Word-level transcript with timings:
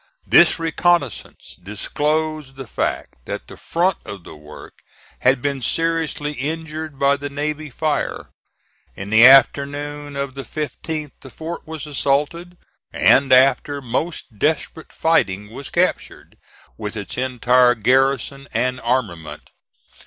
This 0.25 0.57
reconnoissance 0.57 1.55
disclosed 1.61 2.55
the 2.55 2.65
fact 2.65 3.17
that 3.25 3.47
the 3.47 3.55
front 3.55 3.97
of 4.03 4.23
the 4.23 4.35
work 4.35 4.73
had 5.19 5.43
been 5.43 5.61
seriously 5.61 6.31
injured 6.31 6.97
by 6.97 7.17
the 7.17 7.29
navy 7.29 7.69
fire. 7.69 8.31
In 8.95 9.11
the 9.11 9.23
afternoon 9.27 10.15
of 10.15 10.33
the 10.33 10.41
15th 10.41 11.11
the 11.19 11.29
fort 11.29 11.67
was 11.67 11.85
assaulted, 11.85 12.57
and 12.91 13.31
after 13.31 13.79
most 13.79 14.39
desperate 14.39 14.91
fighting 14.91 15.51
was 15.51 15.69
captured, 15.69 16.35
with 16.79 16.95
its 16.95 17.15
entire 17.15 17.75
garrison 17.75 18.47
and 18.55 18.79
armament. 18.81 19.51